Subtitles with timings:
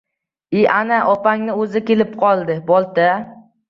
[0.59, 1.03] E, ana…
[1.13, 2.61] opangni o‘zi kelib qoldi.
[2.75, 3.11] Bolta…